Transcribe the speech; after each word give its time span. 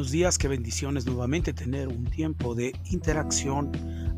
Buenos 0.00 0.12
días, 0.12 0.38
qué 0.38 0.48
bendiciones 0.48 1.04
nuevamente 1.04 1.52
tener 1.52 1.88
un 1.88 2.04
tiempo 2.06 2.54
de 2.54 2.72
interacción 2.90 3.70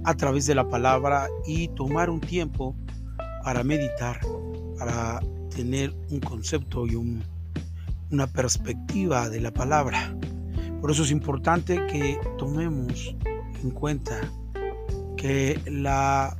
a 0.04 0.14
través 0.14 0.46
de 0.46 0.54
la 0.54 0.68
palabra 0.68 1.26
y 1.44 1.66
tomar 1.74 2.08
un 2.08 2.20
tiempo 2.20 2.76
para 3.42 3.64
meditar, 3.64 4.20
para 4.78 5.18
tener 5.52 5.92
un 6.08 6.20
concepto 6.20 6.86
y 6.86 6.94
una 6.94 8.26
perspectiva 8.28 9.28
de 9.28 9.40
la 9.40 9.50
palabra. 9.50 10.16
Por 10.80 10.92
eso 10.92 11.02
es 11.02 11.10
importante 11.10 11.84
que 11.88 12.16
tomemos 12.38 13.16
en 13.60 13.72
cuenta 13.72 14.20
que 15.16 15.60
la, 15.66 16.36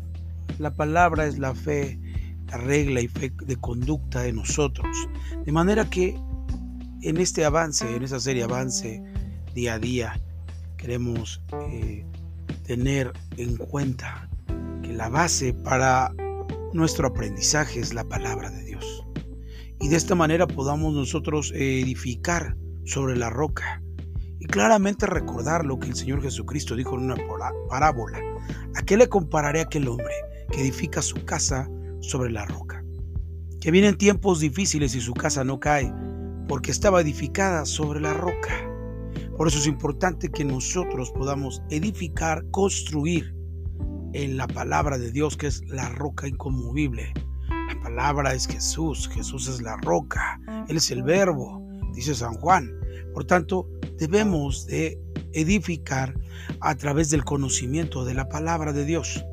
la 0.61 0.71
palabra 0.72 1.27
es 1.27 1.40
la 1.40 1.53
fe, 1.53 1.99
la 2.46 2.59
regla 2.59 3.00
y 3.00 3.09
fe 3.09 3.32
de 3.45 3.57
conducta 3.57 4.22
de 4.22 4.32
nosotros. 4.32 4.86
De 5.45 5.50
manera 5.50 5.90
que 5.90 6.17
en 7.03 7.17
este 7.17 7.45
avance, 7.45 7.96
en 7.96 8.04
esa 8.04 8.21
serie 8.21 8.45
avance 8.45 9.03
día 9.55 9.75
a 9.75 9.79
día, 9.79 10.21
queremos 10.77 11.43
eh, 11.71 12.05
tener 12.65 13.13
en 13.37 13.57
cuenta 13.57 14.29
que 14.83 14.93
la 14.93 15.09
base 15.09 15.55
para 15.55 16.13
nuestro 16.73 17.09
aprendizaje 17.09 17.81
es 17.81 17.95
la 17.95 18.05
palabra 18.05 18.51
de 18.51 18.65
Dios. 18.65 19.05
Y 19.81 19.89
de 19.89 19.97
esta 19.97 20.15
manera 20.15 20.47
podamos 20.47 20.95
nosotros 20.95 21.53
edificar 21.55 22.57
sobre 22.85 23.17
la 23.17 23.31
roca 23.31 23.83
y 24.39 24.47
claramente 24.47 25.07
recordar 25.07 25.64
lo 25.64 25.79
que 25.79 25.89
el 25.89 25.95
Señor 25.95 26.23
Jesucristo 26.23 26.75
dijo 26.75 26.97
en 26.97 27.05
una 27.05 27.17
parábola. 27.69 28.19
¿A 28.75 28.83
qué 28.83 28.97
le 28.97 29.09
compararé 29.09 29.61
a 29.61 29.64
aquel 29.64 29.89
hombre 29.89 30.14
que 30.50 30.61
edifica 30.61 31.03
su 31.03 31.25
casa 31.25 31.69
sobre 32.00 32.31
la 32.31 32.45
roca? 32.47 32.84
Que 33.61 33.70
vienen 33.70 33.97
tiempos 33.97 34.41
difíciles 34.41 34.95
y 34.95 35.00
su 35.00 35.14
casa 35.14 35.45
no 35.45 35.61
cae 35.61 35.92
porque 36.48 36.70
estaba 36.70 37.00
edificada 37.00 37.64
sobre 37.64 38.00
la 38.00 38.14
roca. 38.14 38.72
Por 39.42 39.48
eso 39.48 39.58
es 39.58 39.66
importante 39.66 40.30
que 40.30 40.44
nosotros 40.44 41.10
podamos 41.10 41.64
edificar, 41.68 42.48
construir 42.52 43.34
en 44.12 44.36
la 44.36 44.46
palabra 44.46 44.98
de 44.98 45.10
Dios, 45.10 45.36
que 45.36 45.48
es 45.48 45.66
la 45.66 45.88
roca 45.88 46.28
inconmovible. 46.28 47.12
La 47.48 47.80
palabra 47.82 48.34
es 48.34 48.46
Jesús, 48.46 49.08
Jesús 49.08 49.48
es 49.48 49.60
la 49.60 49.76
roca, 49.78 50.40
Él 50.68 50.76
es 50.76 50.92
el 50.92 51.02
verbo, 51.02 51.60
dice 51.92 52.14
San 52.14 52.34
Juan. 52.34 52.70
Por 53.12 53.24
tanto, 53.24 53.68
debemos 53.98 54.64
de 54.66 54.96
edificar 55.32 56.14
a 56.60 56.76
través 56.76 57.10
del 57.10 57.24
conocimiento 57.24 58.04
de 58.04 58.14
la 58.14 58.28
palabra 58.28 58.72
de 58.72 58.84
Dios. 58.84 59.24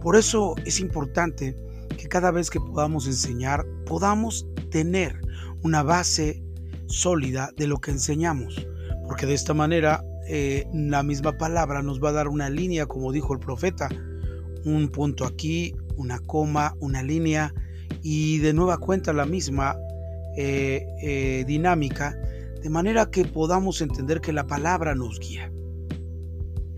Por 0.00 0.14
eso 0.14 0.54
es 0.64 0.78
importante 0.78 1.56
que 1.98 2.06
cada 2.06 2.30
vez 2.30 2.50
que 2.50 2.60
podamos 2.60 3.08
enseñar, 3.08 3.66
podamos 3.84 4.46
tener 4.70 5.20
una 5.64 5.82
base 5.82 6.40
sólida 6.86 7.50
de 7.56 7.66
lo 7.66 7.78
que 7.78 7.90
enseñamos, 7.90 8.64
porque 9.10 9.26
de 9.26 9.34
esta 9.34 9.54
manera 9.54 10.04
eh, 10.28 10.68
la 10.72 11.02
misma 11.02 11.36
palabra 11.36 11.82
nos 11.82 12.00
va 12.00 12.10
a 12.10 12.12
dar 12.12 12.28
una 12.28 12.48
línea, 12.48 12.86
como 12.86 13.10
dijo 13.10 13.34
el 13.34 13.40
profeta, 13.40 13.88
un 14.64 14.88
punto 14.88 15.24
aquí, 15.24 15.74
una 15.96 16.20
coma, 16.20 16.76
una 16.78 17.02
línea 17.02 17.52
y 18.04 18.38
de 18.38 18.52
nueva 18.52 18.78
cuenta 18.78 19.12
la 19.12 19.26
misma 19.26 19.76
eh, 20.36 20.86
eh, 21.02 21.44
dinámica, 21.44 22.16
de 22.62 22.70
manera 22.70 23.10
que 23.10 23.24
podamos 23.24 23.80
entender 23.80 24.20
que 24.20 24.32
la 24.32 24.46
palabra 24.46 24.94
nos 24.94 25.18
guía. 25.18 25.50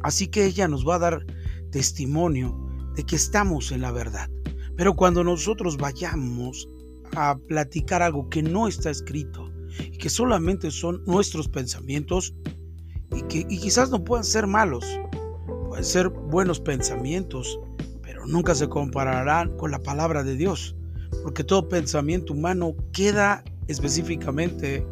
Así 0.00 0.28
que 0.28 0.46
ella 0.46 0.69
nos 0.69 0.89
va 0.89 0.94
a 0.94 1.00
dar 1.00 1.27
testimonio 1.70 2.56
de 2.96 3.05
que 3.05 3.17
estamos 3.17 3.72
en 3.72 3.83
la 3.83 3.92
verdad. 3.92 4.30
Pero 4.74 4.94
cuando 4.94 5.22
nosotros 5.22 5.77
vayamos 5.77 6.67
a 7.14 7.36
platicar 7.36 8.00
algo 8.00 8.30
que 8.30 8.42
no 8.42 8.69
está 8.69 8.89
escrito, 8.89 9.41
y 9.78 9.98
que 9.98 10.10
solamente 10.10 10.70
son 10.70 11.02
nuestros 11.06 11.48
pensamientos 11.48 12.34
y 13.14 13.22
que 13.22 13.46
quizás 13.46 13.90
no 13.90 14.05
puedan 14.05 14.24
ser 14.24 14.46
malos, 14.46 14.84
pueden 15.68 15.84
ser 15.84 16.08
buenos 16.08 16.60
pensamientos, 16.60 17.58
pero 18.02 18.27
nunca 18.27 18.55
se 18.55 18.68
compararán 18.68 19.56
con 19.56 19.70
la 19.70 19.82
palabra 19.82 20.22
de 20.22 20.36
Dios, 20.36 20.77
porque 21.22 21.44
todo 21.44 21.68
pensamiento 21.68 22.32
humano 22.32 22.74
queda 22.92 23.44
específicamente 23.68 24.86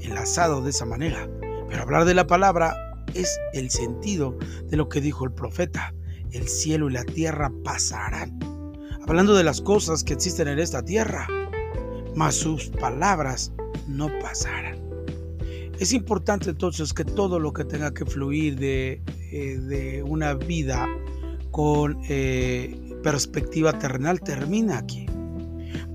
enlazado 0.00 0.62
de 0.62 0.70
esa 0.70 0.84
manera. 0.84 1.28
Pero 1.68 1.82
hablar 1.82 2.04
de 2.04 2.14
la 2.14 2.26
palabra 2.26 2.76
es 3.14 3.38
el 3.52 3.70
sentido 3.70 4.36
de 4.68 4.76
lo 4.76 4.88
que 4.88 5.00
dijo 5.00 5.24
el 5.24 5.32
profeta. 5.32 5.94
El 6.30 6.48
cielo 6.48 6.90
y 6.90 6.92
la 6.92 7.04
tierra 7.04 7.52
pasarán. 7.64 8.38
Hablando 9.06 9.34
de 9.34 9.44
las 9.44 9.60
cosas 9.60 10.02
que 10.02 10.14
existen 10.14 10.48
en 10.48 10.58
esta 10.58 10.82
tierra, 10.82 11.28
mas 12.14 12.34
sus 12.34 12.68
palabras 12.68 13.52
no 13.88 14.08
pasaran. 14.20 14.78
Es 15.78 15.92
importante 15.92 16.50
entonces 16.50 16.92
que 16.92 17.04
todo 17.04 17.40
lo 17.40 17.52
que 17.52 17.64
tenga 17.64 17.92
que 17.92 18.04
fluir 18.04 18.56
de, 18.58 19.02
eh, 19.32 20.02
una 20.06 20.34
vida 20.34 20.88
con 21.50 21.98
eh, 22.08 22.94
perspectiva 23.02 23.76
terrenal 23.78 24.20
termina 24.20 24.78
aquí. 24.78 25.06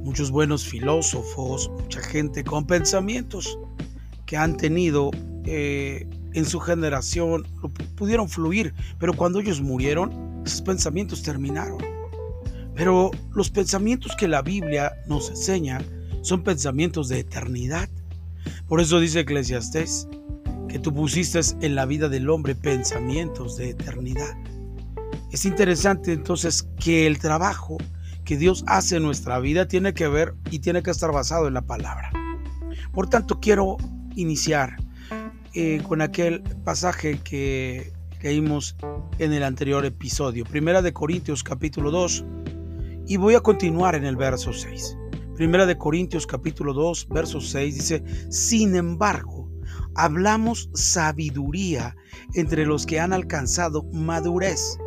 Muchos 0.04 0.32
buenos 0.32 0.66
filósofos, 0.66 1.70
mucha 1.70 2.02
gente 2.02 2.44
con 2.44 2.66
pensamientos 2.66 3.58
que 4.26 4.38
han 4.38 4.58
tenido 4.58 5.12
eh, 5.46 6.08
en 6.34 6.46
su 6.46 6.60
generación 6.60 7.48
pudieron 7.96 8.30
fluir, 8.30 8.74
pero 9.00 9.14
cuando 9.14 9.40
ellos 9.40 9.62
murieron, 9.62 10.44
esos 10.46 10.62
pensamientos 10.62 11.24
terminaron. 11.24 11.78
Pero 12.76 13.12
los 13.34 13.50
pensamientos 13.50 14.16
que 14.16 14.28
la 14.28 14.42
Biblia 14.42 14.94
nos 15.08 15.30
enseña 15.30 15.82
son 16.22 16.44
pensamientos 16.44 17.10
de 17.10 17.20
eternidad. 17.20 17.90
Por 18.68 18.82
eso 18.82 19.00
dice 19.00 19.22
Eclesiastés 19.22 20.08
que 20.68 20.80
tú 20.80 20.94
pusiste 20.94 21.40
en 21.62 21.76
la 21.76 21.86
vida 21.86 22.10
del 22.10 22.30
hombre 22.30 22.56
pensamientos 22.56 23.58
de 23.58 23.72
eternidad. 23.72 24.38
Es 25.32 25.46
interesante 25.46 26.14
entonces 26.14 26.68
que 26.80 27.08
el 27.08 27.20
trabajo 27.20 27.78
que 28.24 28.38
Dios 28.38 28.64
hace 28.68 28.98
en 28.98 29.04
nuestra 29.04 29.40
vida 29.40 29.68
tiene 29.68 29.94
que 29.94 30.08
ver 30.08 30.36
y 30.52 30.60
tiene 30.60 30.84
que 30.84 30.92
estar 30.92 31.12
basado 31.12 31.48
en 31.48 31.56
la 31.56 31.64
palabra. 31.64 32.12
Por 32.94 33.10
tanto, 33.10 33.40
quiero 33.40 33.78
iniciar 34.16 34.78
eh, 35.54 35.82
con 35.88 36.02
aquel 36.02 36.44
pasaje 36.64 37.20
que 37.20 37.92
leímos 38.22 38.76
en 39.18 39.34
el 39.34 39.44
anterior 39.44 39.86
episodio, 39.86 40.46
Primera 40.46 40.82
de 40.82 40.94
Corintios 40.94 41.44
capítulo 41.44 41.90
2, 41.90 42.26
y 43.08 43.18
voy 43.18 43.34
a 43.34 43.40
continuar 43.40 43.96
en 43.96 44.06
el 44.06 44.16
verso 44.16 44.54
6. 44.54 44.99
Primera 45.40 45.66
de 45.66 45.78
Corintios 45.78 46.28
capítulo 46.28 46.74
2, 46.74 47.08
verso 47.12 47.40
6 47.40 47.74
dice, 47.74 48.04
sin 48.30 48.76
embargo, 48.76 49.50
hablamos 49.96 50.70
sabiduría 50.74 51.96
entre 52.34 52.66
los 52.66 52.86
que 52.86 53.00
han 53.00 53.14
alcanzado 53.14 53.84
madurez. 53.94 54.78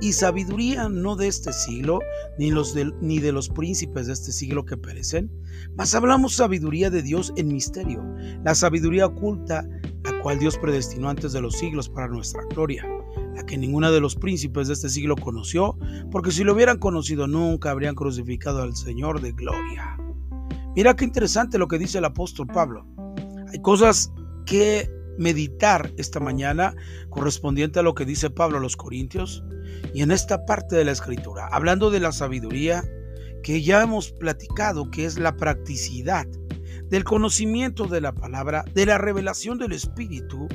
Y 0.00 0.14
sabiduría 0.14 0.88
no 0.88 1.14
de 1.14 1.28
este 1.28 1.52
siglo, 1.52 2.00
ni, 2.40 2.50
los 2.50 2.74
de, 2.74 2.92
ni 3.00 3.20
de 3.20 3.30
los 3.30 3.50
príncipes 3.50 4.08
de 4.08 4.14
este 4.14 4.32
siglo 4.32 4.64
que 4.64 4.76
perecen, 4.76 5.30
mas 5.76 5.94
hablamos 5.94 6.34
sabiduría 6.34 6.90
de 6.90 7.02
Dios 7.02 7.32
en 7.36 7.46
misterio, 7.46 8.02
la 8.42 8.56
sabiduría 8.56 9.06
oculta, 9.06 9.64
la 10.02 10.20
cual 10.22 10.40
Dios 10.40 10.58
predestinó 10.58 11.08
antes 11.08 11.32
de 11.32 11.40
los 11.40 11.56
siglos 11.56 11.88
para 11.88 12.08
nuestra 12.08 12.42
gloria 12.46 12.84
la 13.34 13.44
que 13.44 13.56
ninguno 13.56 13.90
de 13.92 14.00
los 14.00 14.16
príncipes 14.16 14.68
de 14.68 14.74
este 14.74 14.88
siglo 14.88 15.16
conoció, 15.16 15.78
porque 16.10 16.30
si 16.30 16.44
lo 16.44 16.52
hubieran 16.52 16.78
conocido 16.78 17.26
nunca 17.26 17.70
habrían 17.70 17.94
crucificado 17.94 18.62
al 18.62 18.74
Señor 18.74 19.20
de 19.20 19.32
gloria. 19.32 19.99
Mira 20.76 20.94
qué 20.94 21.04
interesante 21.04 21.58
lo 21.58 21.66
que 21.66 21.78
dice 21.78 21.98
el 21.98 22.04
apóstol 22.04 22.46
Pablo. 22.46 22.86
Hay 23.52 23.60
cosas 23.60 24.12
que 24.46 24.88
meditar 25.18 25.92
esta 25.96 26.20
mañana 26.20 26.74
correspondiente 27.10 27.80
a 27.80 27.82
lo 27.82 27.94
que 27.94 28.04
dice 28.04 28.30
Pablo 28.30 28.58
a 28.58 28.60
los 28.60 28.76
Corintios 28.76 29.44
y 29.92 30.02
en 30.02 30.12
esta 30.12 30.46
parte 30.46 30.76
de 30.76 30.84
la 30.84 30.92
escritura, 30.92 31.48
hablando 31.50 31.90
de 31.90 32.00
la 32.00 32.12
sabiduría 32.12 32.84
que 33.42 33.62
ya 33.62 33.82
hemos 33.82 34.12
platicado, 34.12 34.90
que 34.90 35.04
es 35.04 35.18
la 35.18 35.36
practicidad 35.36 36.26
del 36.88 37.04
conocimiento 37.04 37.86
de 37.86 38.00
la 38.00 38.12
palabra, 38.12 38.64
de 38.72 38.86
la 38.86 38.98
revelación 38.98 39.58
del 39.58 39.72
Espíritu, 39.72 40.46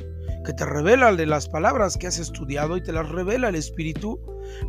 que 0.45 0.53
te 0.53 0.65
revela 0.65 1.13
de 1.13 1.25
las 1.25 1.50
palabras 1.50 1.97
que 1.97 2.07
has 2.07 2.19
estudiado 2.19 2.77
y 2.77 2.83
te 2.83 2.94
las 2.94 3.09
revela 3.09 3.50
el 3.50 3.56
Espíritu 3.56 4.19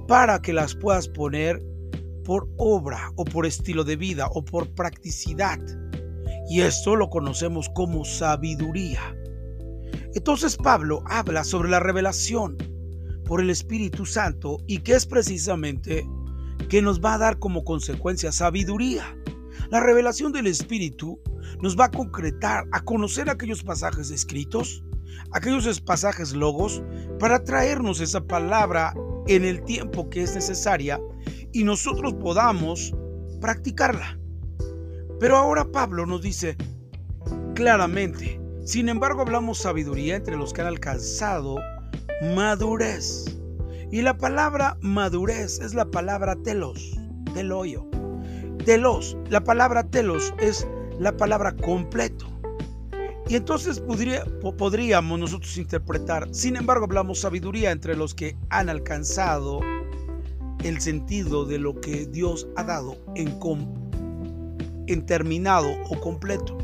para 0.09 0.41
que 0.41 0.53
las 0.53 0.75
puedas 0.75 1.09
poner 1.09 1.63
por 2.27 2.49
obra 2.57 3.13
o 3.15 3.25
por 3.25 3.47
estilo 3.47 3.85
de 3.85 3.95
vida 3.95 4.27
o 4.33 4.45
por 4.45 4.75
practicidad. 4.75 5.61
Y 6.51 6.61
esto 6.61 6.97
lo 6.97 7.09
conocemos 7.09 7.71
como 7.75 8.05
sabiduría. 8.05 9.17
Entonces 10.15 10.57
Pablo 10.57 11.05
habla 11.07 11.45
sobre 11.45 11.69
la 11.71 11.79
revelación 11.79 12.57
por 13.25 13.41
el 13.41 13.49
Espíritu 13.49 14.05
Santo 14.07 14.59
y 14.67 14.79
que 14.79 14.95
es 14.95 15.07
precisamente 15.07 16.05
que 16.69 16.83
nos 16.83 17.01
va 17.01 17.15
a 17.15 17.19
dar 17.19 17.39
como 17.39 17.65
consecuencia 17.65 18.33
sabiduría. 18.33 19.17
La 19.71 19.79
revelación 19.79 20.33
del 20.33 20.49
Espíritu 20.49 21.21
nos 21.63 21.79
va 21.79 21.87
a 21.87 21.91
concretar 21.91 22.65
a 22.73 22.81
conocer 22.81 23.31
aquellos 23.31 23.63
pasajes 23.63 24.11
escritos, 24.11 24.83
aquellos 25.31 25.81
pasajes 25.81 26.35
logos, 26.35 26.83
para 27.21 27.45
traernos 27.45 28.01
esa 28.01 28.21
palabra 28.21 28.95
en 29.29 29.45
el 29.45 29.63
tiempo 29.63 30.09
que 30.11 30.23
es 30.23 30.35
necesaria 30.35 31.01
y 31.57 31.65
nosotros 31.65 32.13
podamos 32.13 32.95
practicarla. 33.41 34.19
Pero 35.19 35.39
ahora 35.39 35.65
Pablo 35.65 36.05
nos 36.05 36.21
dice 36.21 36.55
claramente 37.55 38.39
Sin 38.67 38.91
embargo, 38.91 39.23
hablamos 39.23 39.59
sabiduría 39.59 40.17
entre 40.17 40.37
los 40.37 40.53
que 40.53 40.61
han 40.61 40.67
alcanzado 40.67 41.57
madurez. 42.35 43.39
Y 43.91 44.03
la 44.03 44.19
palabra 44.19 44.77
madurez 44.83 45.61
es 45.61 45.73
la 45.73 45.87
palabra 45.87 46.37
telos, 46.45 46.99
teloyo. 47.33 47.87
Telos, 48.67 49.17
la 49.31 49.43
palabra 49.43 49.85
telos 49.85 50.35
es 50.39 50.69
la 50.99 51.17
palabra 51.17 51.57
completo. 51.57 52.27
Y 53.29 53.37
entonces 53.37 53.81
podría, 53.81 54.25
podríamos 54.59 55.19
nosotros 55.19 55.57
interpretar, 55.57 56.29
sin 56.33 56.57
embargo 56.57 56.85
hablamos 56.85 57.21
sabiduría 57.21 57.71
entre 57.71 57.97
los 57.97 58.15
que 58.15 58.37
han 58.51 58.69
alcanzado 58.69 59.61
el 60.67 60.81
sentido 60.81 61.45
de 61.45 61.59
lo 61.59 61.81
que 61.81 62.07
Dios 62.07 62.49
ha 62.57 62.65
dado 62.65 62.99
en, 63.15 63.39
en 64.87 65.07
terminado 65.07 65.69
o 65.89 66.01
completo. 66.01 66.59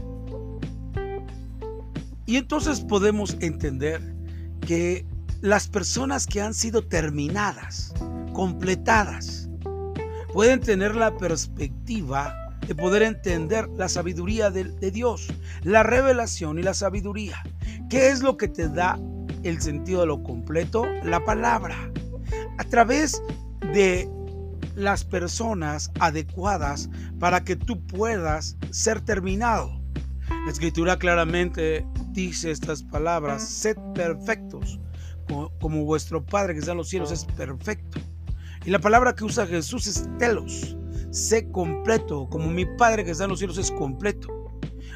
Y 2.27 2.37
entonces 2.37 2.81
podemos 2.81 3.37
entender 3.41 4.01
que 4.61 5.05
las 5.41 5.67
personas 5.69 6.27
que 6.27 6.41
han 6.41 6.55
sido 6.55 6.87
terminadas, 6.87 7.93
completadas, 8.33 9.49
pueden 10.33 10.61
tener 10.61 10.95
la 10.95 11.17
perspectiva 11.17 12.35
de 12.67 12.75
poder 12.75 13.03
entender 13.03 13.69
la 13.77 13.89
sabiduría 13.89 14.51
de, 14.51 14.91
Dios, 14.91 15.29
la 15.63 15.83
revelación 15.83 16.59
y 16.59 16.63
la 16.63 16.75
sabiduría. 16.75 17.43
¿Qué 17.91 18.09
es 18.11 18.23
lo 18.23 18.37
que 18.37 18.49
te 18.49 18.69
da 18.69 18.99
el 19.43 19.61
sentido 19.61 20.01
de 20.01 20.07
lo 20.07 20.23
completo? 20.23 20.87
La 21.05 21.25
palabra. 21.25 21.77
A 22.59 22.65
través 22.65 23.21
de 23.73 24.09
las 24.75 25.05
personas 25.05 25.91
adecuadas 26.01 26.89
para 27.19 27.45
que 27.45 27.57
tú 27.57 27.85
puedas 27.87 28.57
ser 28.71 29.01
terminado. 29.01 29.81
La 30.45 30.51
escritura 30.51 30.99
claramente 30.99 31.87
dice 32.13 32.51
estas 32.51 32.83
palabras, 32.83 33.47
sed 33.47 33.77
perfectos, 33.95 34.81
como, 35.61 35.85
vuestro 35.85 36.25
Padre 36.25 36.55
que 36.55 36.61
está 36.61 36.73
en 36.73 36.79
los 36.79 36.89
cielos 36.89 37.13
es 37.13 37.25
perfecto. 37.25 38.01
Y 38.65 38.71
la 38.71 38.79
palabra 38.79 39.15
que 39.15 39.25
usa 39.25 39.47
Jesús 39.47 39.87
es 39.87 40.09
telos, 40.19 40.77
sé 41.11 41.51
completo, 41.51 42.29
como 42.29 42.49
mi 42.49 42.65
Padre 42.77 43.05
que 43.05 43.11
está 43.11 43.25
en 43.25 43.31
los 43.31 43.39
cielos 43.39 43.59
es 43.59 43.71
completo. 43.73 44.29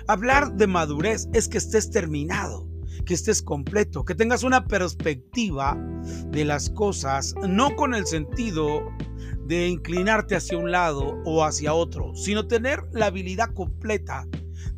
Hablar 0.08 0.52
de 0.52 0.66
madurez 0.66 1.28
es 1.32 1.48
que 1.48 1.58
estés 1.58 1.90
terminado, 1.90 2.68
que 3.06 3.14
estés 3.14 3.40
completo, 3.40 4.04
que 4.04 4.14
tengas 4.14 4.42
una 4.42 4.66
perspectiva 4.66 5.78
de 6.28 6.44
las 6.44 6.68
cosas, 6.68 7.34
no 7.48 7.74
con 7.76 7.94
el 7.94 8.06
sentido 8.06 8.82
de 9.46 9.68
inclinarte 9.68 10.36
hacia 10.36 10.58
un 10.58 10.70
lado 10.70 11.22
o 11.24 11.44
hacia 11.44 11.72
otro, 11.72 12.14
sino 12.14 12.46
tener 12.46 12.82
la 12.92 13.06
habilidad 13.06 13.54
completa 13.54 14.26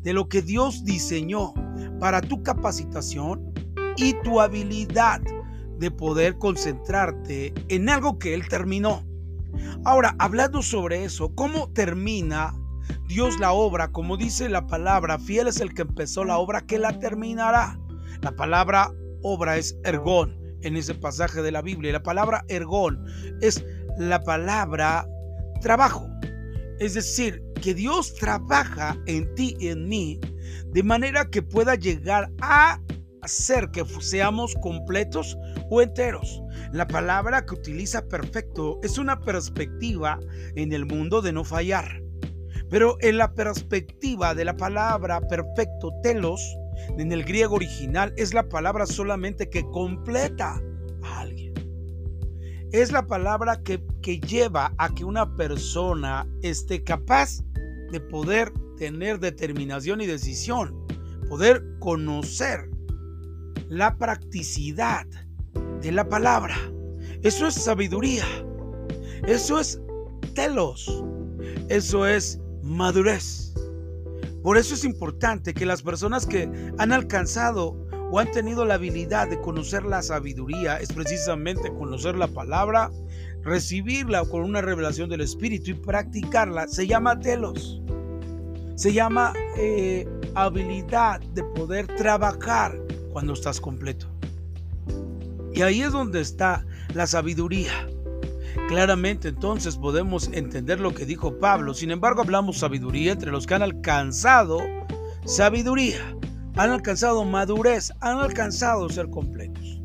de 0.01 0.13
lo 0.13 0.29
que 0.29 0.41
Dios 0.41 0.85
diseñó 0.85 1.53
para 1.99 2.21
tu 2.21 2.41
capacitación 2.43 3.51
y 3.97 4.13
tu 4.23 4.39
habilidad 4.39 5.21
de 5.77 5.91
poder 5.91 6.37
concentrarte 6.37 7.53
en 7.67 7.89
algo 7.89 8.19
que 8.19 8.33
Él 8.33 8.47
terminó. 8.47 9.03
Ahora, 9.85 10.15
hablando 10.19 10.61
sobre 10.61 11.03
eso, 11.03 11.33
¿cómo 11.35 11.71
termina 11.71 12.53
Dios 13.07 13.39
la 13.39 13.53
obra? 13.53 13.91
Como 13.91 14.17
dice 14.17 14.49
la 14.49 14.67
palabra, 14.67 15.17
fiel 15.19 15.47
es 15.47 15.59
el 15.59 15.73
que 15.73 15.81
empezó 15.81 16.23
la 16.23 16.37
obra 16.37 16.61
que 16.61 16.77
la 16.77 16.99
terminará. 16.99 17.79
La 18.21 18.31
palabra 18.31 18.91
obra 19.21 19.57
es 19.57 19.77
ergón 19.83 20.37
en 20.61 20.75
ese 20.75 20.95
pasaje 20.95 21.41
de 21.41 21.51
la 21.51 21.61
Biblia. 21.61 21.93
La 21.93 22.03
palabra 22.03 22.43
ergón 22.47 23.05
es 23.41 23.63
la 23.97 24.23
palabra 24.23 25.07
trabajo. 25.61 26.09
Es 26.79 26.93
decir, 26.93 27.43
que 27.61 27.73
Dios 27.73 28.13
trabaja 28.15 28.97
en 29.05 29.33
ti 29.35 29.55
y 29.59 29.67
en 29.67 29.87
mí 29.87 30.19
de 30.67 30.83
manera 30.83 31.29
que 31.29 31.41
pueda 31.41 31.75
llegar 31.75 32.31
a 32.41 32.81
hacer 33.21 33.69
que 33.71 33.83
seamos 33.99 34.55
completos 34.61 35.37
o 35.69 35.81
enteros. 35.81 36.41
La 36.71 36.87
palabra 36.87 37.45
que 37.45 37.55
utiliza 37.55 38.07
perfecto 38.07 38.79
es 38.83 38.97
una 38.97 39.19
perspectiva 39.19 40.19
en 40.55 40.73
el 40.73 40.85
mundo 40.85 41.21
de 41.21 41.33
no 41.33 41.43
fallar. 41.43 42.01
Pero 42.69 42.97
en 43.01 43.17
la 43.17 43.33
perspectiva 43.33 44.35
de 44.35 44.45
la 44.45 44.55
palabra 44.55 45.19
perfecto, 45.21 45.91
telos, 46.03 46.41
en 46.97 47.11
el 47.11 47.23
griego 47.23 47.55
original, 47.55 48.13
es 48.17 48.33
la 48.33 48.49
palabra 48.49 48.85
solamente 48.85 49.49
que 49.49 49.63
completa 49.63 50.61
a 51.03 51.19
alguien. 51.21 51.53
Es 52.71 52.91
la 52.91 53.07
palabra 53.07 53.61
que, 53.63 53.83
que 54.01 54.19
lleva 54.19 54.73
a 54.77 54.93
que 54.93 55.03
una 55.03 55.35
persona 55.35 56.27
esté 56.41 56.83
capaz 56.83 57.43
de 57.91 57.99
poder 57.99 58.51
tener 58.77 59.19
determinación 59.19 60.01
y 60.01 60.05
decisión, 60.05 60.85
poder 61.27 61.63
conocer 61.79 62.69
la 63.67 63.97
practicidad 63.97 65.05
de 65.81 65.91
la 65.91 66.07
palabra. 66.07 66.55
Eso 67.21 67.47
es 67.47 67.55
sabiduría. 67.55 68.25
Eso 69.27 69.59
es 69.59 69.81
telos. 70.33 71.03
Eso 71.69 72.07
es 72.07 72.39
madurez. 72.63 73.48
Por 74.43 74.57
eso 74.57 74.73
es 74.73 74.85
importante 74.85 75.53
que 75.53 75.65
las 75.65 75.81
personas 75.81 76.25
que 76.25 76.49
han 76.77 76.93
alcanzado 76.93 77.87
o 78.11 78.19
han 78.19 78.31
tenido 78.31 78.65
la 78.65 78.75
habilidad 78.75 79.29
de 79.29 79.39
conocer 79.39 79.83
la 79.83 80.01
sabiduría, 80.01 80.77
es 80.77 80.91
precisamente 80.91 81.71
conocer 81.73 82.15
la 82.15 82.27
palabra, 82.27 82.89
recibirla 83.43 84.25
con 84.25 84.41
una 84.41 84.61
revelación 84.61 85.09
del 85.09 85.21
Espíritu 85.21 85.71
y 85.71 85.73
practicarla, 85.75 86.67
se 86.67 86.87
llama 86.87 87.19
telos. 87.19 87.81
Se 88.75 88.93
llama 88.93 89.33
eh, 89.57 90.07
habilidad 90.35 91.19
de 91.19 91.43
poder 91.43 91.87
trabajar 91.97 92.79
cuando 93.11 93.33
estás 93.33 93.59
completo. 93.59 94.07
Y 95.53 95.61
ahí 95.61 95.81
es 95.81 95.91
donde 95.91 96.21
está 96.21 96.65
la 96.93 97.05
sabiduría. 97.05 97.71
Claramente 98.67 99.29
entonces 99.29 99.77
podemos 99.77 100.29
entender 100.33 100.79
lo 100.79 100.93
que 100.93 101.05
dijo 101.05 101.39
Pablo. 101.39 101.73
Sin 101.73 101.91
embargo, 101.91 102.21
hablamos 102.21 102.59
sabiduría 102.59 103.11
entre 103.11 103.31
los 103.31 103.47
que 103.47 103.55
han 103.55 103.63
alcanzado 103.63 104.59
sabiduría, 105.25 106.15
han 106.55 106.71
alcanzado 106.71 107.23
madurez, 107.23 107.91
han 107.99 108.19
alcanzado 108.19 108.89
ser 108.89 109.09
completos. 109.09 109.79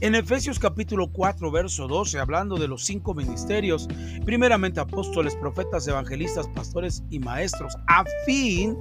En 0.00 0.14
Efesios 0.14 0.58
capítulo 0.58 1.10
4, 1.10 1.50
verso 1.50 1.88
12, 1.88 2.18
hablando 2.18 2.56
de 2.56 2.68
los 2.68 2.84
cinco 2.84 3.14
ministerios, 3.14 3.88
primeramente 4.26 4.78
apóstoles, 4.78 5.34
profetas, 5.36 5.88
evangelistas, 5.88 6.48
pastores 6.48 7.02
y 7.08 7.18
maestros, 7.18 7.74
a 7.86 8.04
fin 8.26 8.76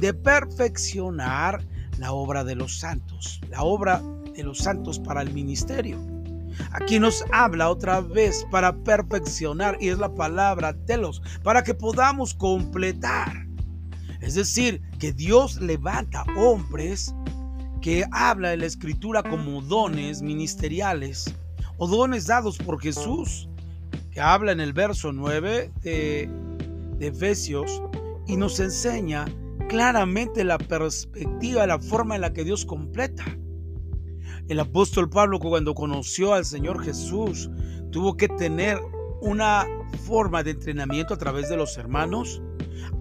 de 0.00 0.12
perfeccionar 0.12 1.62
la 1.98 2.12
obra 2.12 2.42
de 2.42 2.56
los 2.56 2.80
santos, 2.80 3.40
la 3.48 3.62
obra 3.62 4.02
de 4.34 4.42
los 4.42 4.58
santos 4.58 4.98
para 4.98 5.22
el 5.22 5.32
ministerio. 5.32 6.15
Aquí 6.72 6.98
nos 6.98 7.24
habla 7.32 7.70
otra 7.70 8.00
vez 8.00 8.46
para 8.50 8.74
perfeccionar 8.84 9.76
y 9.80 9.88
es 9.88 9.98
la 9.98 10.14
palabra 10.14 10.76
telos, 10.84 11.22
para 11.42 11.62
que 11.62 11.74
podamos 11.74 12.34
completar. 12.34 13.46
Es 14.20 14.34
decir, 14.34 14.82
que 14.98 15.12
Dios 15.12 15.60
levanta 15.60 16.24
hombres 16.36 17.14
que 17.80 18.04
habla 18.12 18.52
en 18.52 18.60
la 18.60 18.66
escritura 18.66 19.22
como 19.22 19.62
dones 19.62 20.22
ministeriales 20.22 21.34
o 21.76 21.86
dones 21.86 22.26
dados 22.26 22.58
por 22.58 22.80
Jesús, 22.80 23.48
que 24.10 24.20
habla 24.20 24.52
en 24.52 24.60
el 24.60 24.72
verso 24.72 25.12
9 25.12 25.72
de, 25.82 26.30
de 26.98 27.06
Efesios 27.06 27.82
y 28.26 28.36
nos 28.36 28.58
enseña 28.60 29.26
claramente 29.68 30.44
la 30.44 30.58
perspectiva, 30.58 31.66
la 31.66 31.78
forma 31.78 32.14
en 32.14 32.22
la 32.22 32.32
que 32.32 32.44
Dios 32.44 32.64
completa. 32.64 33.24
El 34.48 34.60
apóstol 34.60 35.10
Pablo 35.10 35.40
cuando 35.40 35.74
conoció 35.74 36.34
al 36.34 36.44
Señor 36.44 36.82
Jesús 36.82 37.50
tuvo 37.90 38.16
que 38.16 38.28
tener 38.28 38.78
una 39.20 39.66
forma 40.06 40.42
de 40.42 40.52
entrenamiento 40.52 41.14
a 41.14 41.18
través 41.18 41.48
de 41.48 41.56
los 41.56 41.76
hermanos 41.76 42.40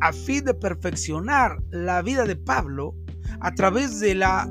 a 0.01 0.11
fin 0.11 0.43
de 0.43 0.53
perfeccionar 0.53 1.61
la 1.69 2.01
vida 2.01 2.25
de 2.25 2.35
Pablo 2.35 2.95
a 3.41 3.53
través 3.53 3.99
de 3.99 4.15
la, 4.15 4.49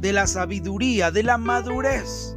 de 0.00 0.12
la 0.12 0.26
sabiduría, 0.26 1.10
de 1.10 1.22
la 1.22 1.38
madurez 1.38 2.36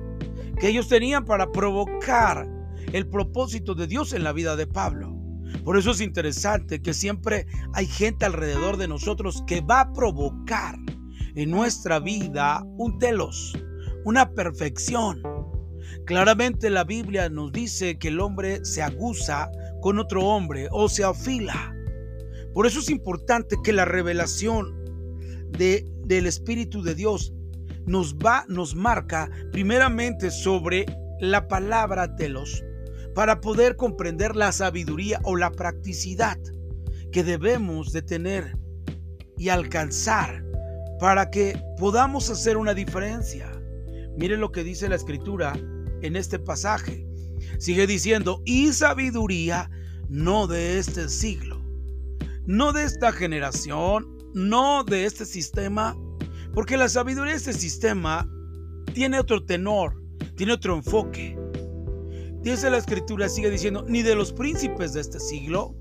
que 0.59 0.69
ellos 0.69 0.87
tenían 0.87 1.25
para 1.25 1.51
provocar 1.51 2.47
el 2.93 3.07
propósito 3.07 3.75
de 3.75 3.87
Dios 3.87 4.13
en 4.13 4.23
la 4.23 4.33
vida 4.33 4.55
de 4.55 4.67
Pablo. 4.67 5.15
Por 5.63 5.77
eso 5.77 5.91
es 5.91 6.01
interesante 6.01 6.81
que 6.81 6.93
siempre 6.93 7.45
hay 7.73 7.85
gente 7.85 8.25
alrededor 8.25 8.77
de 8.77 8.87
nosotros 8.87 9.43
que 9.45 9.61
va 9.61 9.81
a 9.81 9.93
provocar 9.93 10.77
en 11.35 11.51
nuestra 11.51 11.99
vida 11.99 12.63
un 12.77 12.97
telos, 12.97 13.53
una 14.07 14.31
perfección. 14.31 15.21
Claramente 16.05 16.69
la 16.69 16.85
Biblia 16.85 17.27
nos 17.27 17.51
dice 17.51 17.99
que 17.99 18.07
el 18.07 18.21
hombre 18.21 18.63
se 18.63 18.81
aguza 18.81 19.51
con 19.81 19.99
otro 19.99 20.23
hombre 20.23 20.69
o 20.71 20.87
se 20.87 21.03
afila. 21.03 21.75
Por 22.53 22.65
eso 22.65 22.79
es 22.79 22.89
importante 22.89 23.57
que 23.61 23.73
la 23.73 23.83
revelación 23.83 24.73
de, 25.49 25.85
del 26.05 26.25
Espíritu 26.25 26.81
de 26.83 26.95
Dios 26.95 27.33
nos 27.85 28.15
va, 28.15 28.45
nos 28.47 28.75
marca 28.75 29.29
primeramente 29.51 30.31
sobre 30.31 30.85
la 31.19 31.49
palabra 31.49 32.15
telos, 32.15 32.63
para 33.13 33.41
poder 33.41 33.75
comprender 33.75 34.37
la 34.37 34.53
sabiduría 34.53 35.19
o 35.23 35.35
la 35.35 35.51
practicidad 35.51 36.37
que 37.11 37.25
debemos 37.25 37.91
de 37.91 38.03
tener 38.03 38.57
y 39.37 39.49
alcanzar 39.49 40.45
para 40.97 41.29
que 41.29 41.61
podamos 41.77 42.29
hacer 42.29 42.55
una 42.55 42.73
diferencia. 42.73 43.56
Mire 44.17 44.35
lo 44.35 44.51
que 44.51 44.63
dice 44.63 44.89
la 44.89 44.95
escritura 44.95 45.53
en 46.01 46.15
este 46.15 46.39
pasaje. 46.39 47.07
Sigue 47.59 47.85
diciendo, 47.85 48.41
y 48.45 48.73
sabiduría 48.73 49.69
no 50.09 50.47
de 50.47 50.79
este 50.79 51.07
siglo, 51.07 51.61
no 52.45 52.73
de 52.73 52.83
esta 52.83 53.11
generación, 53.11 54.17
no 54.33 54.83
de 54.83 55.05
este 55.05 55.25
sistema, 55.25 55.95
porque 56.53 56.77
la 56.77 56.89
sabiduría 56.89 57.33
de 57.33 57.37
este 57.37 57.53
sistema 57.53 58.27
tiene 58.93 59.19
otro 59.19 59.45
tenor, 59.45 60.01
tiene 60.35 60.53
otro 60.53 60.75
enfoque. 60.75 61.37
Dice 62.41 62.71
la 62.71 62.77
escritura, 62.77 63.29
sigue 63.29 63.51
diciendo, 63.51 63.85
ni 63.87 64.01
de 64.01 64.15
los 64.15 64.33
príncipes 64.33 64.93
de 64.93 65.01
este 65.01 65.19
siglo 65.19 65.75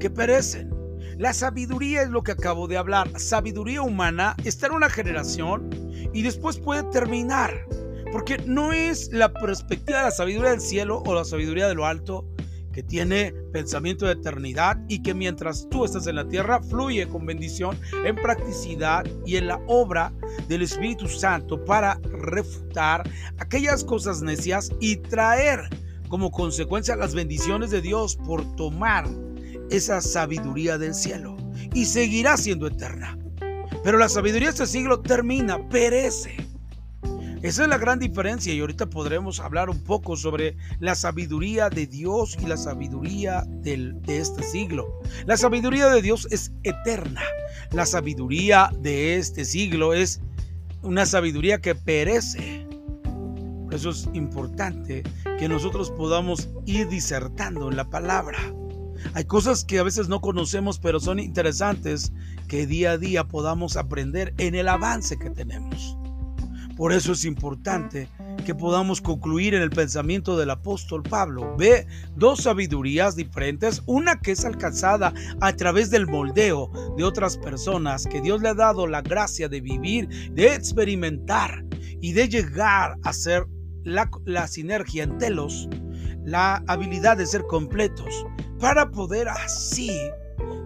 que 0.00 0.08
perecen. 0.08 0.70
La 1.18 1.34
sabiduría 1.34 2.02
es 2.02 2.10
lo 2.10 2.22
que 2.22 2.32
acabo 2.32 2.68
de 2.68 2.76
hablar. 2.76 3.10
Sabiduría 3.18 3.82
humana 3.82 4.36
está 4.44 4.68
en 4.68 4.74
una 4.74 4.88
generación 4.88 5.68
y 6.12 6.22
después 6.22 6.58
puede 6.58 6.84
terminar. 6.84 7.66
Porque 8.12 8.38
no 8.46 8.72
es 8.72 9.12
la 9.12 9.32
perspectiva 9.32 9.98
de 9.98 10.04
la 10.04 10.10
sabiduría 10.10 10.50
del 10.50 10.60
cielo 10.60 11.02
o 11.04 11.14
la 11.14 11.24
sabiduría 11.24 11.68
de 11.68 11.74
lo 11.74 11.84
alto 11.84 12.24
que 12.72 12.82
tiene 12.82 13.32
pensamiento 13.52 14.06
de 14.06 14.12
eternidad 14.12 14.78
y 14.88 15.02
que 15.02 15.12
mientras 15.12 15.68
tú 15.68 15.84
estás 15.84 16.06
en 16.06 16.14
la 16.14 16.28
tierra 16.28 16.62
fluye 16.62 17.08
con 17.08 17.26
bendición 17.26 17.76
en 18.04 18.14
practicidad 18.14 19.04
y 19.26 19.36
en 19.36 19.48
la 19.48 19.60
obra 19.66 20.12
del 20.46 20.62
Espíritu 20.62 21.08
Santo 21.08 21.64
para 21.64 21.98
refutar 22.04 23.02
aquellas 23.38 23.82
cosas 23.82 24.22
necias 24.22 24.70
y 24.80 24.96
traer 24.96 25.68
como 26.08 26.30
consecuencia 26.30 26.94
las 26.94 27.14
bendiciones 27.14 27.70
de 27.70 27.80
Dios 27.80 28.16
por 28.16 28.44
tomar 28.54 29.08
esa 29.70 30.00
sabiduría 30.00 30.78
del 30.78 30.94
cielo 30.94 31.36
y 31.74 31.84
seguirá 31.84 32.36
siendo 32.36 32.68
eterna. 32.68 33.17
Pero 33.88 33.96
la 33.96 34.10
sabiduría 34.10 34.48
de 34.48 34.52
este 34.52 34.66
siglo 34.66 35.00
termina, 35.00 35.66
perece. 35.70 36.36
Esa 37.40 37.62
es 37.62 37.68
la 37.70 37.78
gran 37.78 37.98
diferencia 37.98 38.52
y 38.52 38.60
ahorita 38.60 38.90
podremos 38.90 39.40
hablar 39.40 39.70
un 39.70 39.82
poco 39.82 40.14
sobre 40.14 40.58
la 40.78 40.94
sabiduría 40.94 41.70
de 41.70 41.86
Dios 41.86 42.36
y 42.38 42.44
la 42.44 42.58
sabiduría 42.58 43.44
de 43.46 43.94
este 44.06 44.42
siglo. 44.42 45.00
La 45.24 45.38
sabiduría 45.38 45.88
de 45.88 46.02
Dios 46.02 46.28
es 46.30 46.52
eterna. 46.64 47.22
La 47.72 47.86
sabiduría 47.86 48.70
de 48.78 49.16
este 49.16 49.46
siglo 49.46 49.94
es 49.94 50.20
una 50.82 51.06
sabiduría 51.06 51.62
que 51.62 51.74
perece. 51.74 52.66
Por 53.64 53.74
eso 53.74 53.88
es 53.88 54.06
importante 54.12 55.02
que 55.38 55.48
nosotros 55.48 55.90
podamos 55.92 56.50
ir 56.66 56.88
disertando 56.90 57.70
en 57.70 57.76
la 57.78 57.88
palabra. 57.88 58.36
Hay 59.14 59.24
cosas 59.24 59.64
que 59.64 59.78
a 59.78 59.82
veces 59.82 60.10
no 60.10 60.20
conocemos, 60.20 60.78
pero 60.78 61.00
son 61.00 61.20
interesantes 61.20 62.12
que 62.48 62.66
día 62.66 62.92
a 62.92 62.98
día 62.98 63.28
podamos 63.28 63.76
aprender 63.76 64.34
en 64.38 64.54
el 64.54 64.68
avance 64.68 65.18
que 65.18 65.30
tenemos. 65.30 65.96
Por 66.76 66.92
eso 66.92 67.12
es 67.12 67.24
importante 67.24 68.08
que 68.46 68.54
podamos 68.54 69.00
concluir 69.00 69.54
en 69.54 69.62
el 69.62 69.70
pensamiento 69.70 70.36
del 70.36 70.50
apóstol 70.50 71.02
Pablo. 71.02 71.56
Ve 71.58 71.88
dos 72.14 72.44
sabidurías 72.44 73.16
diferentes, 73.16 73.82
una 73.86 74.20
que 74.20 74.30
es 74.30 74.44
alcanzada 74.44 75.12
a 75.40 75.52
través 75.54 75.90
del 75.90 76.06
moldeo 76.06 76.70
de 76.96 77.02
otras 77.02 77.36
personas, 77.36 78.06
que 78.06 78.20
Dios 78.20 78.40
le 78.42 78.50
ha 78.50 78.54
dado 78.54 78.86
la 78.86 79.02
gracia 79.02 79.48
de 79.48 79.60
vivir, 79.60 80.08
de 80.32 80.54
experimentar 80.54 81.64
y 82.00 82.12
de 82.12 82.28
llegar 82.28 82.96
a 83.02 83.12
ser 83.12 83.46
la, 83.82 84.08
la 84.24 84.46
sinergia 84.46 85.02
en 85.02 85.18
telos, 85.18 85.68
la 86.24 86.62
habilidad 86.68 87.16
de 87.16 87.26
ser 87.26 87.42
completos, 87.42 88.24
para 88.60 88.90
poder 88.92 89.28
así 89.28 89.90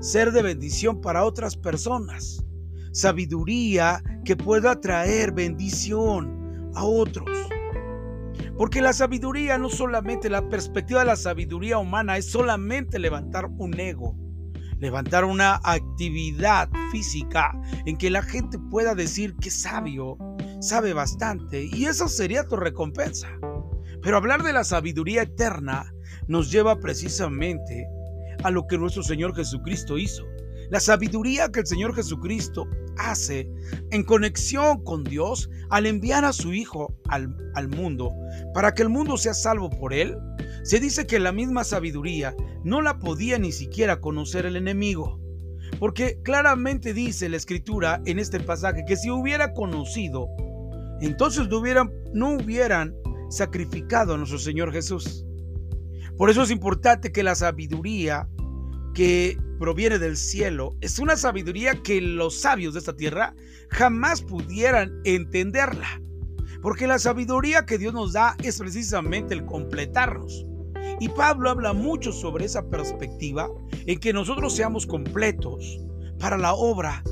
ser 0.03 0.33
de 0.33 0.43
bendición 0.43 1.01
para 1.01 1.25
otras 1.25 1.57
personas 1.57 2.45
sabiduría 2.93 4.03
que 4.25 4.37
pueda 4.37 4.81
traer 4.81 5.33
bendición 5.33 6.71
a 6.75 6.85
otros. 6.85 7.29
Porque 8.57 8.83
la 8.83 8.93
sabiduría 8.93 9.59
no 9.59 9.71
solamente, 9.71 10.29
la 10.29 10.49
perspectiva 10.49 11.01
de 11.01 11.07
la 11.07 11.17
sabiduría 11.17 11.79
humana 11.79 12.19
es 12.19 12.31
solamente 12.31 12.99
levantar 12.99 13.47
un 13.47 13.79
ego, 13.81 14.15
levantar 14.79 15.25
una 15.25 15.61
actividad 15.65 16.69
física 16.91 17.59
en 17.87 17.97
que 17.97 18.11
la 18.11 18.23
gente 18.23 18.59
pueda 18.59 18.95
decir 18.95 19.35
que 19.37 19.51
sabio, 19.51 20.19
sabe 20.61 20.93
bastante, 20.93 21.65
y 21.65 21.87
eso 21.87 22.09
sería 22.09 22.47
tu 22.47 22.57
recompensa. 22.57 23.29
Pero 24.03 24.17
hablar 24.17 24.43
de 24.43 24.53
la 24.53 24.65
sabiduría 24.65 25.23
eterna 25.23 25.93
nos 26.27 26.51
lleva 26.51 26.79
precisamente 26.79 27.87
a 28.43 28.51
lo 28.51 28.67
que 28.67 28.79
nuestro 28.79 29.03
Señor 29.03 29.35
Jesucristo 29.35 29.99
hizo. 29.99 30.25
La 30.71 30.81
sabiduría 30.81 31.51
que 31.51 31.61
el 31.61 31.67
Señor 31.67 31.95
Jesucristo 31.95 32.67
hace 32.97 33.51
en 33.91 34.05
conexión 34.05 34.83
con 34.85 35.05
Dios 35.05 35.51
al 35.71 35.87
enviar 35.87 36.25
a 36.25 36.33
su 36.33 36.53
Hijo 36.53 36.95
al, 37.09 37.37
al, 37.55 37.69
mundo 37.69 38.11
para 38.55 38.73
que 38.73 38.83
el 38.83 38.89
mundo 38.89 39.17
sea 39.17 39.35
salvo 39.35 39.71
por 39.71 39.93
él, 39.93 40.17
se 40.63 40.81
dice 40.81 41.07
que 41.07 41.19
la 41.19 41.33
misma 41.33 41.65
sabiduría 41.65 42.35
no 42.65 42.81
la 42.81 42.99
podía 42.99 43.39
ni 43.39 43.53
siquiera 43.53 44.01
conocer 44.01 44.47
el 44.47 44.57
enemigo. 44.57 45.21
Porque 45.79 46.21
claramente 46.23 46.95
dice 46.95 47.29
la 47.29 47.37
escritura 47.37 48.01
en 48.07 48.19
este 48.19 48.41
pasaje 48.41 48.85
que 48.87 48.97
si 48.97 49.11
hubiera 49.11 49.53
conocido, 49.53 50.29
entonces 51.01 51.49
no 51.49 51.59
hubieran, 51.59 51.93
no 52.13 52.35
hubieran 52.35 52.95
sacrificado 53.31 54.15
a 54.15 54.19
nuestro 54.19 54.39
Señor 54.39 54.73
Jesús. 54.73 55.27
Por 56.23 56.31
eso 56.31 56.45
es 56.45 56.53
importante 56.53 57.11
que 57.11 57.25
la 57.25 57.35
sabiduría 57.35 58.29
que 58.95 59.37
proviene 59.59 59.99
del 59.99 60.17
cielo 60.17 60.77
es 60.81 61.01
una 61.01 61.17
sabiduría 61.17 61.83
que 61.83 62.01
los 62.01 62.41
sabios 62.41 62.75
de 62.75 62.79
esta 62.79 62.95
tierra 62.95 63.35
jamás 63.71 64.23
pudieran 64.23 65.01
entenderla. 65.03 66.01
Porque 66.63 66.87
la 66.87 67.01
sabiduría 67.01 67.67
que 67.67 67.77
Dios 67.77 67.93
nos 67.93 68.13
da 68.13 68.37
es 68.41 68.61
precisamente 68.61 69.35
el 69.35 69.45
completarnos. 69.45 70.47
Y 71.01 71.09
Pablo 71.09 71.51
habla 71.51 71.73
mucho 71.73 72.13
sobre 72.13 72.45
esa 72.45 72.71
perspectiva 72.71 73.51
en 73.87 73.99
que 73.99 74.13
nosotros 74.13 74.55
seamos 74.55 74.87
completos 74.87 75.81
para 76.21 76.39
la 76.39 76.55
obra 76.55 77.03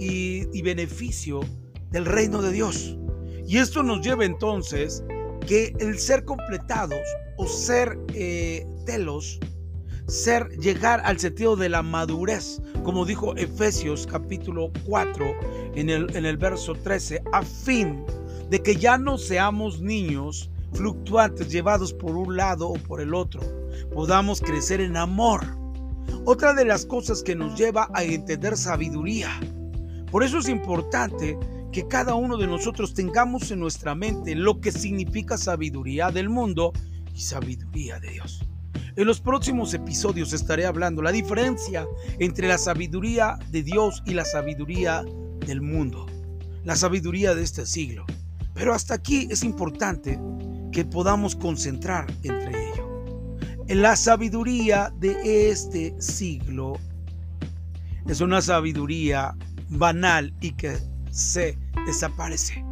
y, 0.00 0.62
beneficio 0.62 1.42
del 1.92 2.06
reino 2.06 2.42
de 2.42 2.50
Dios. 2.50 2.98
Y 3.46 3.58
esto 3.58 3.84
nos 3.84 4.04
lleva 4.04 4.24
entonces 4.24 5.04
que 5.46 5.76
el 5.78 5.96
ser 6.00 6.24
completados 6.24 6.98
o 7.38 7.46
ser 7.46 7.98
eh, 8.14 8.66
telos 8.84 9.40
ser 10.08 10.48
llegar 10.58 11.02
al 11.04 11.18
sentido 11.18 11.54
de 11.54 11.68
la 11.68 11.82
madurez, 11.82 12.62
como 12.82 13.04
dijo 13.04 13.36
Efesios 13.36 14.06
capítulo 14.06 14.72
4 14.86 15.26
en 15.74 15.90
el, 15.90 16.16
en 16.16 16.24
el 16.24 16.38
verso 16.38 16.74
13, 16.74 17.22
a 17.32 17.42
fin 17.42 18.04
de 18.50 18.62
que 18.62 18.76
ya 18.76 18.96
no 18.96 19.18
seamos 19.18 19.82
niños 19.82 20.50
fluctuantes 20.72 21.50
llevados 21.50 21.92
por 21.92 22.16
un 22.16 22.36
lado 22.36 22.68
o 22.68 22.74
por 22.74 23.02
el 23.02 23.14
otro, 23.14 23.42
podamos 23.92 24.40
crecer 24.40 24.80
en 24.80 24.96
amor. 24.96 25.42
Otra 26.24 26.54
de 26.54 26.64
las 26.64 26.86
cosas 26.86 27.22
que 27.22 27.34
nos 27.34 27.58
lleva 27.58 27.90
a 27.92 28.02
entender 28.02 28.56
sabiduría. 28.56 29.28
Por 30.10 30.22
eso 30.22 30.38
es 30.38 30.48
importante 30.48 31.38
que 31.70 31.86
cada 31.86 32.14
uno 32.14 32.38
de 32.38 32.46
nosotros 32.46 32.94
tengamos 32.94 33.50
en 33.50 33.60
nuestra 33.60 33.94
mente 33.94 34.34
lo 34.34 34.58
que 34.60 34.72
significa 34.72 35.36
sabiduría 35.36 36.10
del 36.10 36.30
mundo 36.30 36.72
sabiduría 37.20 37.98
de 38.00 38.10
Dios. 38.10 38.44
En 38.96 39.06
los 39.06 39.20
próximos 39.20 39.74
episodios 39.74 40.32
estaré 40.32 40.66
hablando 40.66 41.02
la 41.02 41.12
diferencia 41.12 41.86
entre 42.18 42.48
la 42.48 42.58
sabiduría 42.58 43.38
de 43.50 43.62
Dios 43.62 44.02
y 44.06 44.14
la 44.14 44.24
sabiduría 44.24 45.04
del 45.46 45.60
mundo, 45.60 46.06
la 46.64 46.74
sabiduría 46.74 47.34
de 47.34 47.44
este 47.44 47.64
siglo. 47.64 48.04
Pero 48.54 48.74
hasta 48.74 48.94
aquí 48.94 49.28
es 49.30 49.44
importante 49.44 50.18
que 50.72 50.84
podamos 50.84 51.36
concentrar 51.36 52.06
entre 52.24 52.70
ello. 52.70 53.06
En 53.68 53.82
la 53.82 53.94
sabiduría 53.94 54.92
de 54.98 55.50
este 55.50 55.94
siglo 56.00 56.74
es 58.08 58.20
una 58.20 58.42
sabiduría 58.42 59.36
banal 59.68 60.34
y 60.40 60.52
que 60.52 60.76
se 61.10 61.56
desaparece. 61.86 62.64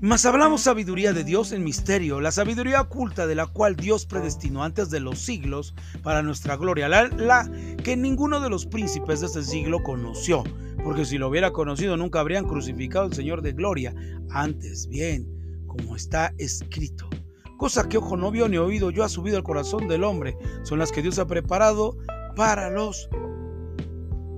Mas 0.00 0.24
hablamos 0.26 0.60
sabiduría 0.60 1.12
de 1.12 1.24
Dios 1.24 1.50
en 1.50 1.64
misterio, 1.64 2.20
la 2.20 2.30
sabiduría 2.30 2.82
oculta 2.82 3.26
de 3.26 3.34
la 3.34 3.46
cual 3.46 3.74
Dios 3.74 4.06
predestinó 4.06 4.62
antes 4.62 4.90
de 4.90 5.00
los 5.00 5.18
siglos 5.18 5.74
para 6.04 6.22
nuestra 6.22 6.56
gloria, 6.56 6.88
la, 6.88 7.50
que 7.82 7.96
ninguno 7.96 8.38
de 8.38 8.48
los 8.48 8.64
príncipes 8.64 9.18
de 9.18 9.26
este 9.26 9.42
siglo 9.42 9.82
conoció, 9.82 10.44
porque 10.84 11.04
si 11.04 11.18
lo 11.18 11.26
hubiera 11.26 11.50
conocido 11.50 11.96
nunca 11.96 12.20
habrían 12.20 12.44
crucificado 12.44 13.06
al 13.06 13.12
Señor 13.12 13.42
de 13.42 13.54
gloria. 13.54 13.92
Antes 14.30 14.86
bien, 14.86 15.26
como 15.66 15.96
está 15.96 16.32
escrito, 16.38 17.10
cosa 17.56 17.88
que 17.88 17.98
ojo 17.98 18.16
no 18.16 18.30
vio 18.30 18.48
ni 18.48 18.56
oído 18.56 18.92
yo 18.92 19.02
ha 19.02 19.08
subido 19.08 19.36
al 19.36 19.42
corazón 19.42 19.88
del 19.88 20.04
hombre, 20.04 20.38
son 20.62 20.78
las 20.78 20.92
que 20.92 21.02
Dios 21.02 21.18
ha 21.18 21.26
preparado 21.26 21.98
para 22.36 22.70
los 22.70 23.08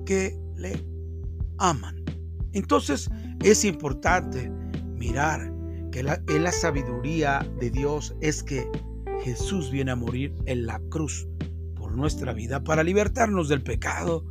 que 0.07 0.41
le 0.57 0.83
aman. 1.59 2.03
Entonces 2.55 3.11
es 3.43 3.67
importante 3.67 4.51
mirar 5.01 5.53
que 5.91 6.05
la, 6.05 6.53
sabiduría 6.53 7.45
de 7.59 7.71
Dios 7.71 8.15
es 8.21 8.45
que 8.45 8.71
Jesús 9.25 9.71
viene 9.71 9.91
a 9.91 9.97
morir 9.97 10.33
en 10.47 10.67
la 10.67 10.79
cruz 10.91 11.27
por 11.75 11.97
nuestra 11.97 12.33
vida 12.33 12.63
para 12.63 12.85
libertarnos 12.85 13.49
del 13.49 13.63
pecado 13.63 14.25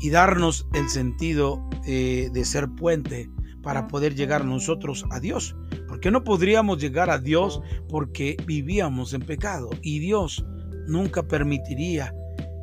y 0.00 0.08
darnos 0.10 0.66
el 0.72 0.88
sentido 0.88 1.68
eh, 1.86 2.30
de 2.32 2.44
ser 2.44 2.68
puente 2.68 3.28
para 3.62 3.88
poder 3.88 4.14
llegar 4.14 4.44
nosotros 4.44 5.04
a 5.10 5.20
Dios. 5.20 5.56
Porque 5.88 6.10
no 6.10 6.24
podríamos 6.24 6.78
llegar 6.80 7.10
a 7.10 7.18
Dios 7.18 7.60
porque 7.88 8.36
vivíamos 8.46 9.12
en 9.12 9.22
pecado 9.22 9.68
y 9.82 9.98
Dios 9.98 10.46
nunca 10.86 11.24
permitiría 11.24 12.14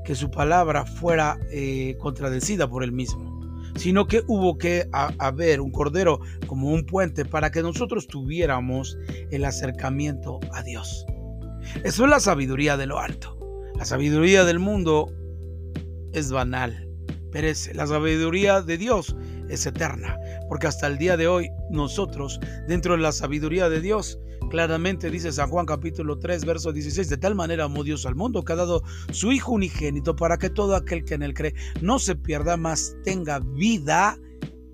que 0.06 0.16
su 0.16 0.32
palabra 0.32 0.86
fuera 0.86 1.38
eh, 1.52 1.98
contradecida 2.00 2.70
por 2.70 2.84
él 2.84 2.94
mismo, 2.94 3.35
sino 3.76 4.08
que 4.08 4.24
hubo 4.28 4.58
que 4.58 4.88
haber 4.92 5.62
un 5.62 5.72
cordero 5.72 6.20
como 6.48 6.70
un 6.70 6.86
puente 6.86 7.26
para 7.26 7.52
que 7.52 7.62
nosotros 7.62 8.08
tuviéramos 8.08 8.98
el 9.32 9.46
acercamiento 9.46 10.40
a 10.54 10.64
Dios. 10.64 11.06
Eso 11.84 12.04
es 12.06 12.10
la 12.10 12.20
sabiduría 12.20 12.78
de 12.78 12.88
lo 12.88 13.00
alto. 13.00 13.38
La 13.76 13.86
sabiduría 13.86 14.46
del 14.46 14.60
mundo 14.60 15.12
es 16.14 16.32
banal, 16.32 16.90
perece. 17.32 17.74
La 17.74 17.88
sabiduría 17.88 18.62
de 18.62 18.78
Dios 18.78 19.16
es 19.50 19.66
eterna, 19.66 20.18
porque 20.48 20.68
hasta 20.68 20.88
el 20.88 20.98
día 20.98 21.18
de 21.18 21.28
hoy 21.28 21.50
nosotros, 21.70 22.40
dentro 22.68 22.94
de 22.94 23.02
la 23.02 23.12
sabiduría 23.12 23.70
de 23.70 23.82
Dios, 23.82 24.20
claramente 24.56 25.12
dice 25.12 25.34
San 25.34 25.50
Juan 25.50 25.66
capítulo 25.66 26.18
3, 26.18 26.46
verso 26.46 26.72
16, 26.72 27.10
de 27.10 27.18
tal 27.18 27.36
manera 27.36 27.66
amó 27.66 27.84
Dios 27.84 28.06
al 28.06 28.16
mundo 28.16 28.46
que 28.46 28.54
ha 28.54 28.56
dado 28.56 28.84
su 29.12 29.34
Hijo 29.34 29.52
unigénito 29.52 30.16
para 30.16 30.38
que 30.38 30.50
todo 30.50 30.78
aquel 30.78 31.04
que 31.04 31.16
en 31.16 31.24
él 31.24 31.34
cree 31.34 31.56
no 31.82 32.00
se 32.00 32.16
pierda, 32.16 32.56
más 32.56 32.96
tenga 33.04 33.40
vida 33.40 34.18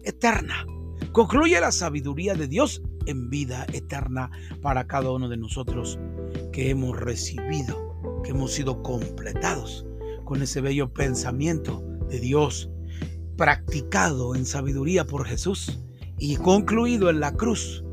eterna. 0.03 0.67
Concluye 1.13 1.59
la 1.59 1.71
sabiduría 1.71 2.35
de 2.35 2.47
Dios 2.47 2.83
en 3.07 3.31
vida 3.31 3.65
eterna 3.73 4.29
para 4.61 4.85
cada 4.85 5.09
uno 5.09 5.27
de 5.29 5.37
nosotros 5.37 5.97
que 6.53 6.69
hemos 6.69 6.95
recibido, 6.99 8.21
que 8.23 8.29
hemos 8.29 8.51
sido 8.53 8.83
completados 8.83 9.87
con 10.25 10.43
ese 10.43 10.61
bello 10.61 10.93
pensamiento 10.93 11.83
de 12.07 12.19
Dios 12.19 12.69
practicado 13.35 14.35
en 14.35 14.45
sabiduría 14.45 15.07
por 15.07 15.25
Jesús 15.25 15.79
y 16.19 16.35
concluido 16.35 17.09
en 17.09 17.19
la 17.19 17.33
cruz. 17.33 17.83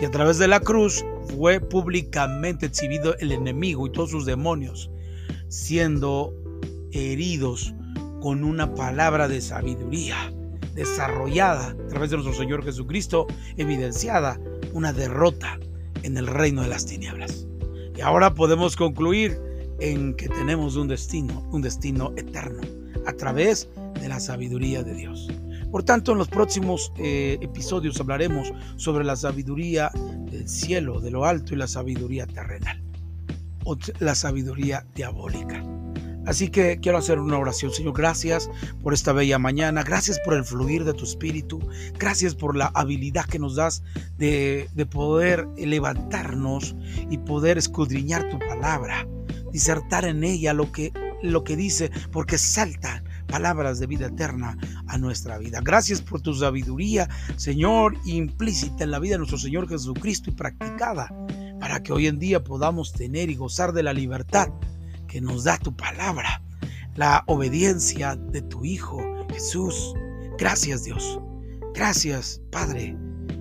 Y 0.00 0.04
a 0.04 0.10
través 0.10 0.38
de 0.38 0.48
la 0.48 0.60
cruz 0.60 1.04
fue 1.36 1.60
públicamente 1.60 2.66
exhibido 2.66 3.16
el 3.18 3.32
enemigo 3.32 3.86
y 3.86 3.92
todos 3.92 4.10
sus 4.10 4.26
demonios, 4.26 4.90
siendo 5.48 6.34
heridos 6.92 7.74
con 8.20 8.44
una 8.44 8.74
palabra 8.74 9.28
de 9.28 9.40
sabiduría 9.40 10.32
desarrollada 10.74 11.70
a 11.70 11.88
través 11.88 12.10
de 12.10 12.16
nuestro 12.16 12.34
Señor 12.34 12.64
Jesucristo, 12.64 13.26
evidenciada 13.56 14.40
una 14.72 14.92
derrota 14.92 15.58
en 16.02 16.16
el 16.16 16.26
reino 16.26 16.62
de 16.62 16.68
las 16.68 16.86
tinieblas. 16.86 17.46
Y 17.96 18.00
ahora 18.00 18.34
podemos 18.34 18.76
concluir 18.76 19.38
en 19.80 20.14
que 20.14 20.28
tenemos 20.28 20.76
un 20.76 20.88
destino, 20.88 21.46
un 21.50 21.62
destino 21.62 22.12
eterno, 22.16 22.62
a 23.06 23.12
través 23.12 23.68
de 24.00 24.08
la 24.08 24.20
sabiduría 24.20 24.82
de 24.82 24.94
Dios. 24.94 25.28
Por 25.72 25.84
tanto, 25.84 26.12
en 26.12 26.18
los 26.18 26.28
próximos 26.28 26.92
eh, 26.98 27.38
episodios 27.40 27.98
hablaremos 27.98 28.52
sobre 28.76 29.04
la 29.04 29.16
sabiduría 29.16 29.90
del 30.30 30.46
cielo, 30.46 31.00
de 31.00 31.10
lo 31.10 31.24
alto 31.24 31.54
y 31.54 31.56
la 31.56 31.66
sabiduría 31.66 32.26
terrenal, 32.26 32.84
o 33.64 33.78
la 33.98 34.14
sabiduría 34.14 34.86
diabólica. 34.94 35.64
Así 36.26 36.50
que 36.50 36.78
quiero 36.78 36.98
hacer 36.98 37.18
una 37.18 37.38
oración. 37.38 37.72
Señor, 37.72 37.94
gracias 37.94 38.50
por 38.82 38.92
esta 38.92 39.14
bella 39.14 39.38
mañana. 39.38 39.82
Gracias 39.82 40.20
por 40.20 40.34
el 40.34 40.44
fluir 40.44 40.84
de 40.84 40.92
tu 40.92 41.04
espíritu. 41.04 41.58
Gracias 41.98 42.34
por 42.34 42.54
la 42.54 42.70
habilidad 42.74 43.24
que 43.24 43.38
nos 43.38 43.56
das 43.56 43.82
de, 44.18 44.68
de 44.74 44.86
poder 44.86 45.48
levantarnos 45.56 46.76
y 47.10 47.16
poder 47.16 47.56
escudriñar 47.56 48.28
tu 48.28 48.38
palabra. 48.38 49.08
Disertar 49.52 50.04
en 50.04 50.22
ella 50.22 50.52
lo 50.52 50.70
que, 50.70 50.92
lo 51.22 51.44
que 51.44 51.56
dice, 51.56 51.90
porque 52.12 52.36
saltan 52.36 53.04
palabras 53.32 53.78
de 53.78 53.86
vida 53.86 54.08
eterna 54.08 54.58
a 54.88 54.98
nuestra 54.98 55.38
vida. 55.38 55.60
Gracias 55.64 56.02
por 56.02 56.20
tu 56.20 56.34
sabiduría, 56.34 57.08
Señor, 57.36 57.96
implícita 58.04 58.84
en 58.84 58.90
la 58.90 58.98
vida 58.98 59.14
de 59.14 59.20
nuestro 59.20 59.38
Señor 59.38 59.66
Jesucristo 59.66 60.28
y 60.28 60.34
practicada 60.34 61.08
para 61.58 61.82
que 61.82 61.94
hoy 61.94 62.08
en 62.08 62.18
día 62.18 62.44
podamos 62.44 62.92
tener 62.92 63.30
y 63.30 63.34
gozar 63.34 63.72
de 63.72 63.82
la 63.82 63.94
libertad 63.94 64.48
que 65.08 65.22
nos 65.22 65.44
da 65.44 65.56
tu 65.56 65.74
palabra, 65.74 66.42
la 66.94 67.24
obediencia 67.26 68.16
de 68.16 68.42
tu 68.42 68.66
Hijo 68.66 69.02
Jesús. 69.30 69.94
Gracias 70.38 70.84
Dios. 70.84 71.18
Gracias 71.74 72.42
Padre. 72.50 72.98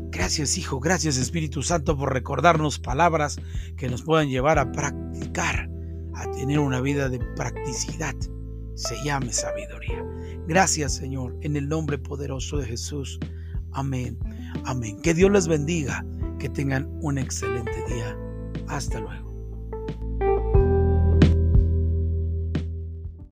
Gracias 0.10 0.58
Hijo. 0.58 0.80
Gracias 0.80 1.18
Espíritu 1.18 1.64
Santo 1.64 1.98
por 1.98 2.14
recordarnos 2.14 2.80
palabras 2.80 3.42
que 3.76 3.90
nos 3.90 4.04
puedan 4.04 4.30
llevar 4.30 4.58
a 4.58 4.72
practicar, 4.72 5.70
a 6.16 6.32
tener 6.32 6.60
una 6.60 6.80
vida 6.80 7.10
de 7.10 7.20
practicidad 7.36 8.16
se 8.76 8.96
llame 9.04 9.32
sabiduría. 9.34 10.04
Gracias 10.48 10.94
Señor, 10.94 11.38
en 11.42 11.56
el 11.56 11.68
nombre 11.70 11.98
poderoso 11.98 12.58
de 12.58 12.66
Jesús. 12.66 13.20
Amén. 13.74 14.18
Amén. 14.66 15.02
Que 15.02 15.14
Dios 15.14 15.32
les 15.32 15.48
bendiga. 15.48 16.06
Que 16.40 16.50
tengan 16.50 16.90
un 17.02 17.18
excelente 17.18 17.72
día. 17.88 18.18
Hasta 18.68 19.00
luego. 19.00 19.31